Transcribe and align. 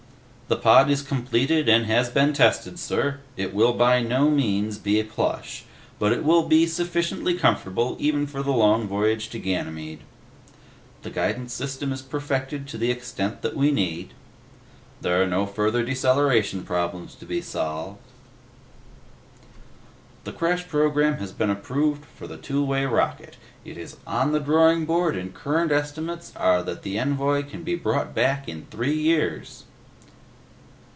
"The 0.47 0.57
pod 0.57 0.89
is 0.89 1.01
completed 1.01 1.69
and 1.69 1.85
has 1.85 2.09
been 2.09 2.33
tested, 2.33 2.77
sir. 2.77 3.19
It 3.37 3.53
will 3.53 3.71
by 3.71 4.01
no 4.01 4.29
means 4.29 4.77
be 4.77 5.01
plush, 5.01 5.63
but 5.97 6.11
it 6.11 6.25
will 6.25 6.43
be 6.45 6.67
sufficiently 6.67 7.35
comfortable 7.35 7.95
even 8.01 8.27
for 8.27 8.43
the 8.43 8.51
long 8.51 8.85
voyage 8.85 9.29
to 9.29 9.39
Ganymede." 9.39 10.01
"The 11.03 11.09
guidance 11.09 11.53
system 11.53 11.93
is 11.93 12.01
perfected 12.01 12.67
to 12.67 12.77
the 12.77 12.91
extent 12.91 13.43
that 13.43 13.55
we 13.55 13.71
need." 13.71 14.13
"There 14.99 15.23
are 15.23 15.25
no 15.25 15.45
further 15.45 15.85
deceleration 15.85 16.63
problems 16.63 17.15
to 17.15 17.25
be 17.25 17.39
solved." 17.41 17.99
"The 20.25 20.33
crash 20.33 20.67
program 20.67 21.13
has 21.19 21.31
been 21.31 21.49
approved 21.49 22.03
for 22.03 22.27
the 22.27 22.35
two 22.35 22.61
way 22.61 22.85
rocket; 22.85 23.37
it 23.63 23.77
is 23.77 23.95
on 24.05 24.33
the 24.33 24.41
drawing 24.41 24.85
board 24.85 25.15
and 25.15 25.33
current 25.33 25.71
estimates 25.71 26.33
are 26.35 26.61
that 26.63 26.81
the 26.81 26.99
envoy 26.99 27.43
can 27.43 27.63
be 27.63 27.75
brought 27.75 28.13
back 28.13 28.49
in 28.49 28.65
three 28.65 28.99
years." 28.99 29.63